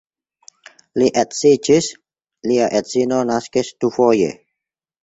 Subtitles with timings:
[1.01, 1.91] Li edziĝis,
[2.53, 4.37] lia edzino naskis dufoje.